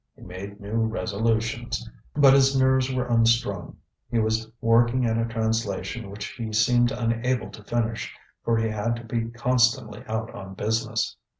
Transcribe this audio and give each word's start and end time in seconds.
He 0.15 0.23
made 0.23 0.59
new 0.59 0.87
resolutions. 0.87 1.87
But 2.15 2.33
his 2.33 2.57
nerves 2.59 2.91
were 2.91 3.05
unstrung. 3.05 3.77
He 4.09 4.17
was 4.17 4.49
working 4.59 5.05
at 5.05 5.19
a 5.19 5.25
translation 5.25 6.09
which 6.09 6.25
he 6.29 6.51
seemed 6.53 6.91
unable 6.91 7.51
to 7.51 7.63
finish, 7.63 8.11
for 8.43 8.57
he 8.57 8.69
had 8.69 8.95
to 8.95 9.03
be 9.03 9.29
constantly 9.29 10.03
out 10.07 10.31
on 10.33 10.55
business. 10.55 11.17